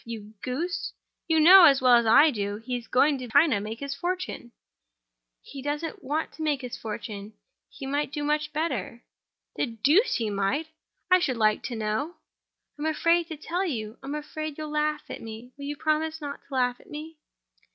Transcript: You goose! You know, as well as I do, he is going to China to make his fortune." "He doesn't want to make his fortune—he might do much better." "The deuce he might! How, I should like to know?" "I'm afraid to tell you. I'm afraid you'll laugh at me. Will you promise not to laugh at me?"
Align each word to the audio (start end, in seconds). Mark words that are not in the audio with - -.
You 0.03 0.33
goose! 0.41 0.93
You 1.27 1.39
know, 1.39 1.65
as 1.65 1.79
well 1.79 1.93
as 1.93 2.07
I 2.07 2.31
do, 2.31 2.55
he 2.57 2.75
is 2.75 2.87
going 2.87 3.19
to 3.19 3.27
China 3.27 3.57
to 3.57 3.61
make 3.61 3.81
his 3.81 3.93
fortune." 3.93 4.51
"He 5.43 5.61
doesn't 5.61 6.03
want 6.03 6.31
to 6.31 6.41
make 6.41 6.61
his 6.61 6.75
fortune—he 6.75 7.85
might 7.85 8.11
do 8.11 8.23
much 8.23 8.51
better." 8.51 9.03
"The 9.57 9.67
deuce 9.67 10.15
he 10.15 10.31
might! 10.31 10.65
How, 11.11 11.17
I 11.17 11.19
should 11.19 11.37
like 11.37 11.61
to 11.65 11.75
know?" 11.75 12.15
"I'm 12.79 12.87
afraid 12.87 13.27
to 13.27 13.37
tell 13.37 13.63
you. 13.63 13.99
I'm 14.01 14.15
afraid 14.15 14.57
you'll 14.57 14.71
laugh 14.71 15.03
at 15.07 15.21
me. 15.21 15.53
Will 15.55 15.65
you 15.65 15.75
promise 15.77 16.19
not 16.19 16.39
to 16.47 16.53
laugh 16.55 16.79
at 16.79 16.89
me?" 16.89 17.19